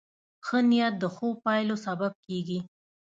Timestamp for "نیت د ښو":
0.69-1.27